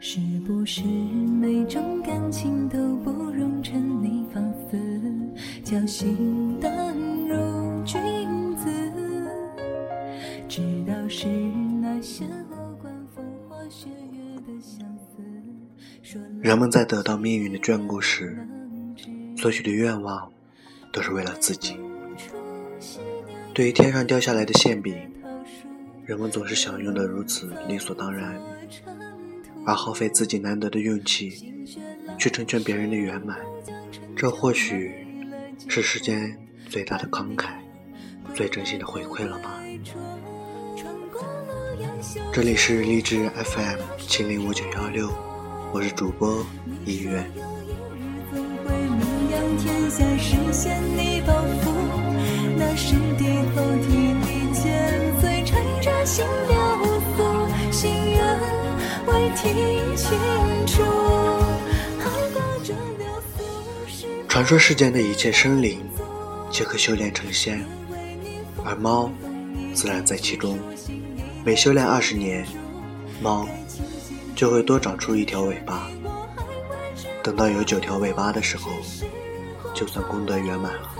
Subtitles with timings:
[0.00, 4.78] 是不是每种感情都不容沉溺放肆，
[5.64, 6.94] 叫心淡
[7.26, 8.00] 如君
[8.56, 8.68] 子？
[10.48, 11.26] 知道是
[11.82, 15.20] 那些无关风花雪月的相思。
[16.00, 18.38] 说人们在得到命运的眷顾时，
[19.36, 20.30] 所许的愿望
[20.92, 21.76] 都是为了自己。
[23.52, 24.96] 对于天上掉下来的馅饼，
[26.06, 28.40] 人们总是享用的如此理所当然，
[29.68, 31.30] 而耗费自己难得的运气
[32.18, 33.36] 去成全别人的圆满，
[34.16, 34.90] 这或许
[35.68, 36.34] 是世间
[36.70, 37.48] 最大的慷慨、
[38.34, 39.62] 最真心的回馈了吧。
[42.32, 45.10] 这里是励志 FM 七零五九幺六，
[45.70, 46.42] 我是主播
[46.86, 47.22] 一月。
[52.56, 56.77] 那时低头替你剪碎，缠着心流
[64.28, 65.80] 传说世间的一切生灵，
[66.50, 67.64] 皆可修炼成仙，
[68.64, 69.10] 而猫
[69.74, 70.58] 自然在其中。
[71.44, 72.46] 每修炼二十年，
[73.20, 73.48] 猫
[74.36, 75.90] 就会多长出一条尾巴。
[77.22, 78.70] 等到有九条尾巴的时候，
[79.74, 80.94] 就算功德圆满了。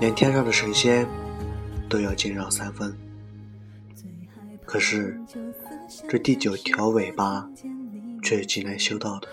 [0.00, 1.06] 连天上的神仙
[1.88, 2.96] 都要惊扰三分。
[4.64, 5.20] 可是
[6.08, 7.48] 这第九条尾巴
[8.22, 9.28] 却是极难修到的。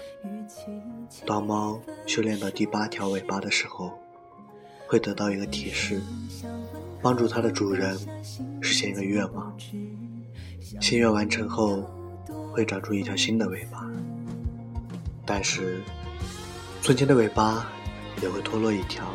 [1.26, 3.92] 当猫修炼到第八条尾巴的时候，
[4.88, 6.02] 会得到一个提示，
[7.02, 7.98] 帮助它的主人
[8.62, 9.56] 实现一个愿望。
[10.82, 11.84] 心愿完成后，
[12.52, 13.90] 会长出一条新的尾巴。
[15.26, 15.82] 但是，
[16.82, 17.70] 从前的尾巴
[18.22, 19.06] 也会脱落一条，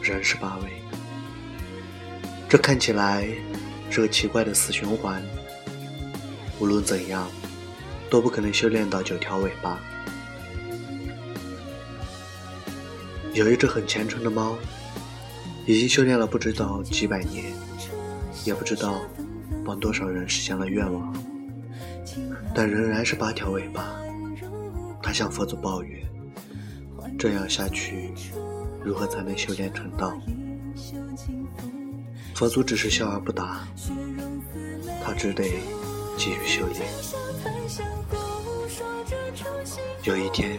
[0.00, 0.70] 仍是八尾。
[2.48, 3.28] 这看起来
[3.90, 5.22] 是个奇怪的死循环。
[6.64, 7.28] 无论怎样，
[8.08, 9.78] 都不可能修炼到九条尾巴。
[13.34, 14.56] 有一只很虔诚的猫，
[15.66, 17.52] 已经修炼了不知道几百年，
[18.46, 19.02] 也不知道
[19.62, 21.14] 帮多少人实现了愿望，
[22.54, 23.94] 但仍然是八条尾巴。
[25.02, 26.02] 他向佛祖抱怨：
[27.18, 28.10] 这样下去，
[28.82, 30.18] 如何才能修炼成道？
[32.34, 33.68] 佛祖只是笑而不答，
[35.04, 35.44] 他只得
[36.16, 36.82] 继续修炼。
[40.04, 40.58] 有一天。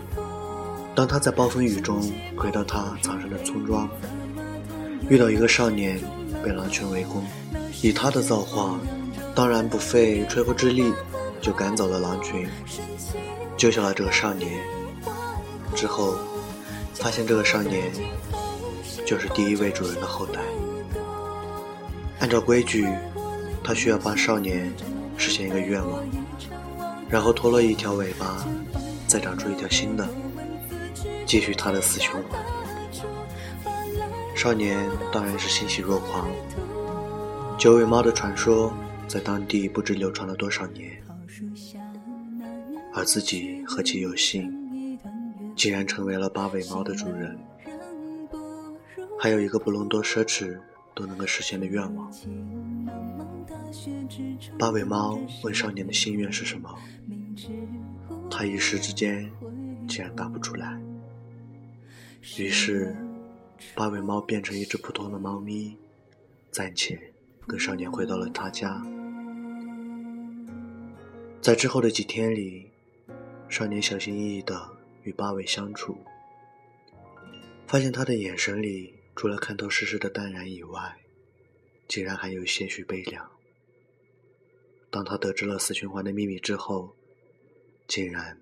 [0.95, 3.89] 当他在暴风雨中回到他藏身的村庄，
[5.09, 5.99] 遇到一个少年
[6.41, 7.21] 被狼群围攻，
[7.81, 8.79] 以他的造化，
[9.35, 10.93] 当然不费吹灰之力
[11.41, 12.47] 就赶走了狼群，
[13.57, 14.49] 救下了这个少年。
[15.75, 16.16] 之后，
[16.93, 17.91] 发现这个少年
[19.05, 20.39] 就是第一位主人的后代。
[22.19, 22.87] 按照规矩，
[23.61, 24.73] 他需要帮少年
[25.18, 26.03] 实现一个愿望，
[27.09, 28.46] 然后脱落一条尾巴，
[29.08, 30.08] 再长出一条新的。
[31.26, 32.44] 继续他的死循环。
[34.36, 36.30] 少年当然是欣喜若狂。
[37.58, 38.72] 九尾猫的传说
[39.08, 40.92] 在当地不知流传了多少年，
[42.94, 45.00] 而自己何其有幸，
[45.56, 47.36] 竟然成为了八尾猫的主人，
[49.20, 50.59] 还有一个不论多奢侈
[50.95, 52.11] 都能够实现的愿望。
[54.57, 56.73] 八尾猫问少年的心愿是什么，
[58.31, 59.29] 他一时之间
[59.88, 60.81] 竟然答不出来。
[62.38, 62.95] 于是，
[63.75, 65.78] 八尾猫变成一只普通的猫咪，
[66.50, 67.00] 暂且
[67.45, 68.81] 跟少年回到了他家。
[71.41, 72.72] 在之后的几天里，
[73.50, 74.69] 少年小心翼翼地
[75.03, 75.97] 与八尾相处，
[77.67, 80.97] 发现他的眼神里除了看透世事的淡然以外，
[81.88, 83.32] 竟然还有些许悲凉。
[84.90, 86.96] 当他得知了死循环的秘密之后，
[87.88, 88.40] 竟然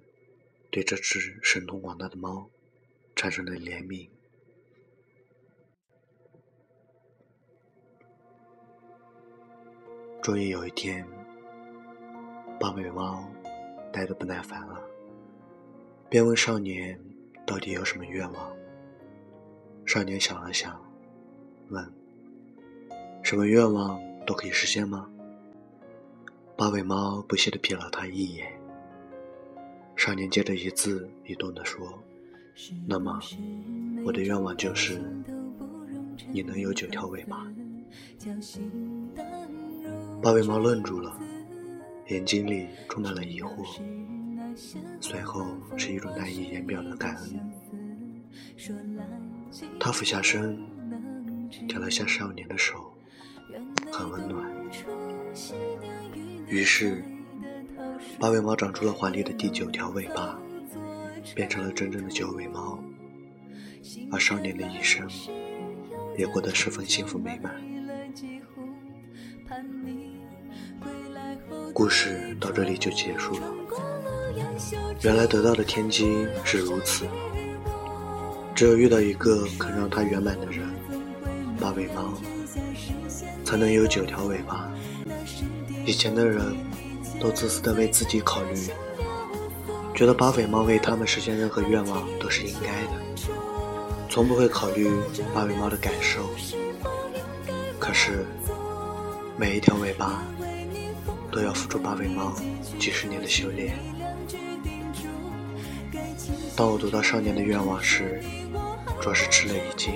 [0.71, 2.49] 对这只神通广大的猫。
[3.15, 4.09] 产生了怜悯。
[10.21, 11.07] 终于有一天，
[12.59, 13.31] 八尾猫
[13.93, 14.83] 待得不耐烦了，
[16.09, 16.99] 便问少年
[17.45, 18.57] ：“到底有什么愿望？”
[19.85, 20.79] 少年想了想，
[21.69, 21.93] 问
[23.21, 25.09] ：“什么愿望都可以实现吗？”
[26.57, 28.51] 八尾猫不屑地瞥了他一眼。
[29.95, 32.01] 少年接着一字一顿地说。
[32.87, 33.19] 那么，
[34.05, 35.01] 我的愿望就是
[36.31, 37.47] 你能有九条尾巴。
[40.21, 41.19] 八尾猫愣住了，
[42.09, 43.81] 眼睛里充满了疑惑，
[45.01, 45.43] 随后
[45.75, 47.39] 是一种难以言表的感恩。
[49.79, 50.59] 他俯下身，
[51.67, 52.93] 舔了下少年的手，
[53.91, 54.51] 很温暖。
[56.47, 57.03] 于是，
[58.19, 60.39] 八尾猫长出了华丽的第九条尾巴，
[61.35, 62.83] 变成了真正的九尾猫，
[64.11, 65.07] 而少年的一生
[66.17, 67.53] 也过得十分幸福美满。
[71.73, 73.53] 故事到这里就结束了。
[75.01, 77.05] 原来得到的天机是如此，
[78.55, 80.69] 只有遇到一个肯让它圆满的人，
[81.59, 82.13] 八尾猫
[83.43, 84.71] 才能有九条尾巴。
[85.85, 86.55] 以前的人
[87.19, 88.55] 都自私的为自己考虑，
[89.95, 92.91] 觉得八尾猫为他们实现任何愿望都是应该的，
[94.09, 94.89] 从不会考虑
[95.33, 96.29] 八尾猫的感受。
[97.79, 98.25] 可是
[99.35, 100.23] 每一条尾巴
[101.31, 102.33] 都要付出八尾猫
[102.79, 103.77] 几十年的修炼。
[106.55, 108.21] 当我读到少年的愿望时，
[109.01, 109.93] 着实吃了一惊。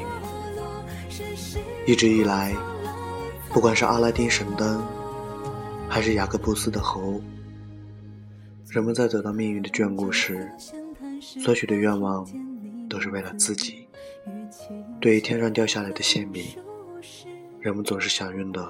[1.86, 2.54] 一直以来，
[3.50, 4.84] 不管是阿拉丁神灯，
[5.88, 7.22] 还是雅各布斯的猴，
[8.70, 10.52] 人们在得到命运的眷顾时，
[11.22, 12.28] 所许的愿望
[12.90, 13.88] 都是为了自己。
[15.00, 16.44] 对于天上掉下来的馅饼，
[17.62, 18.68] 人们总是享用的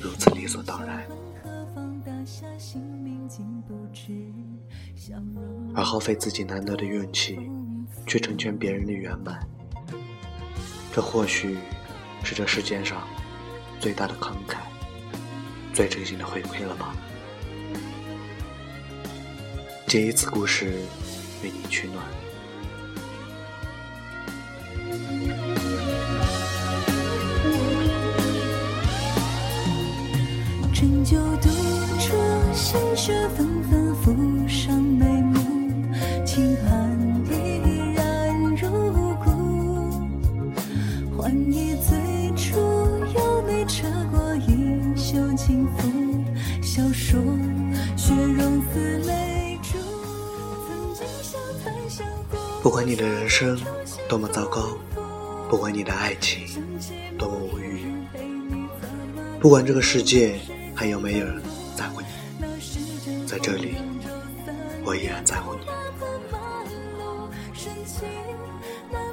[0.00, 1.06] 如此理所当然。
[5.74, 7.38] 而耗费自己难得的运气，
[8.06, 9.38] 去成全别人的圆满，
[10.92, 11.56] 这或许
[12.24, 13.06] 是这世间上
[13.78, 14.56] 最大的慷慨，
[15.72, 16.94] 最真心的回馈了吧。
[19.86, 20.80] 借一次故事
[21.42, 22.04] 为你取暖。
[30.72, 31.48] 春秋读
[31.98, 32.14] 出
[32.54, 33.49] 新雪纷
[45.78, 46.24] 轻拂，
[46.62, 47.20] 笑说
[47.96, 49.78] 雪融似泪珠。
[52.62, 53.58] 不管你的人生
[54.08, 54.76] 多么糟糕，
[55.48, 56.46] 不管你的爱情
[57.18, 57.92] 多么无语，
[59.40, 60.38] 不管这个世界
[60.74, 61.42] 还有没有人
[61.76, 62.06] 在乎你，
[63.26, 63.76] 在这里，
[64.84, 65.60] 我依然在乎你。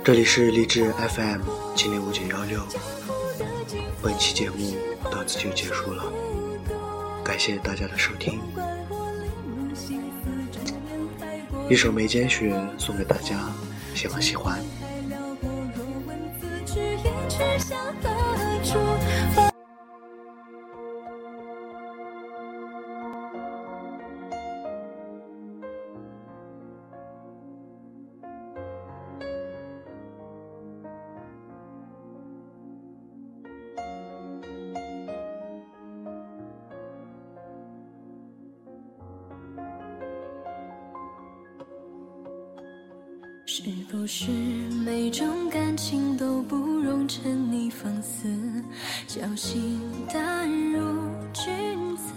[0.04, 1.42] 这里是励志 FM
[1.76, 2.62] 七零五九幺六，
[4.02, 4.76] 本期节目
[5.12, 6.06] 到此就结束了，
[7.28, 8.40] 感谢大家的收听。
[11.70, 13.38] 一首《眉间雪》送给大家，
[13.94, 14.64] 希望喜欢。
[43.60, 44.30] 是不是
[44.86, 48.28] 每种感情都不容沉溺放肆，
[49.08, 49.82] 侥幸
[50.14, 50.80] 淡如
[51.34, 52.14] 君子？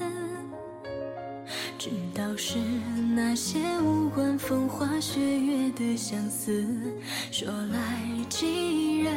[1.79, 2.59] 知道是
[3.17, 6.63] 那些无关风花雪月的相思，
[7.33, 9.11] 说来几人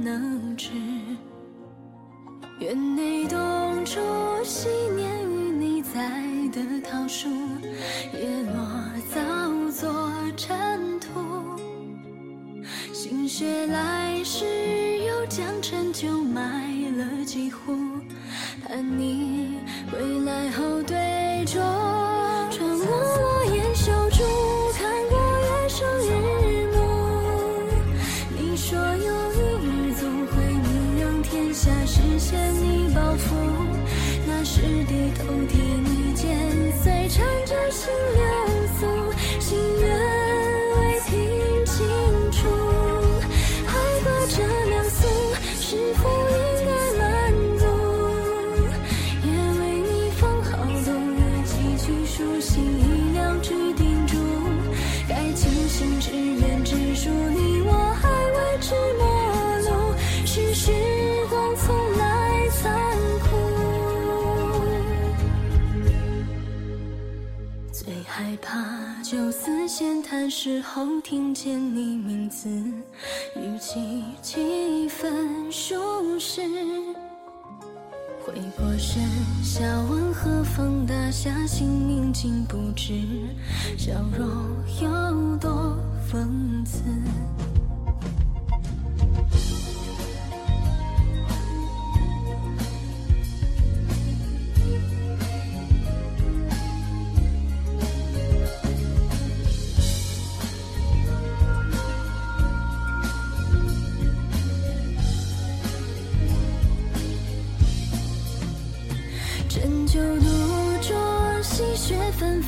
[0.00, 0.68] 能知？
[2.60, 3.98] 园内冬初
[4.44, 7.28] 昔年与你栽的桃树，
[8.12, 8.64] 叶落
[9.12, 10.63] 早作尘。
[13.36, 14.44] 雪来时，
[15.04, 17.74] 又将陈酒埋了几壶，
[18.64, 19.58] 盼你
[19.90, 20.96] 归来后对
[21.44, 21.58] 酌。
[22.52, 24.22] 穿过落雁修竹，
[24.78, 26.78] 看过月升日暮。
[28.38, 33.34] 你说有一日总会名扬天下，实现你抱负。
[34.28, 38.43] 那时低头替你剪碎，缠着心流
[70.06, 76.42] 谈时候听见你名字，语气几分熟识。
[78.22, 79.02] 回过神，
[79.42, 83.00] 笑问何方大侠，姓名竟不知，
[83.78, 84.28] 笑容
[84.82, 85.74] 有多
[86.06, 86.82] 讽刺。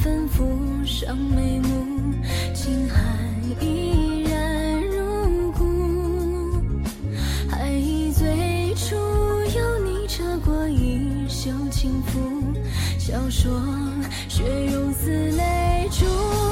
[0.03, 2.15] 纷纷浮上眉目，
[2.55, 3.03] 轻寒
[3.61, 5.65] 依然如故。
[7.49, 12.21] 还忆最初有你扯过衣袖轻拂，
[12.99, 13.50] 笑说
[14.29, 16.46] 雪融似泪珠。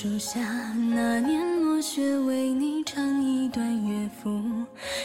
[0.00, 0.38] 树下
[0.94, 4.30] 那年落雪，为你唱一段乐府。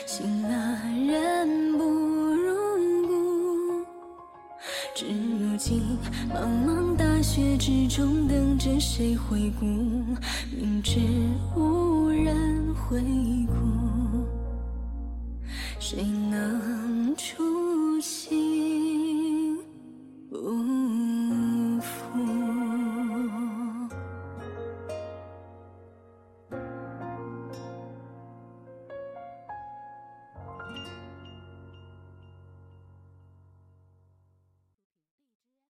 [0.05, 0.79] 醒了
[1.11, 3.83] 人不如故。
[4.93, 5.81] 至如今，
[6.29, 9.65] 茫茫大雪之中，等着谁回顾？
[10.55, 10.99] 明知
[11.55, 13.01] 无人回
[13.47, 14.27] 顾，
[15.79, 16.03] 谁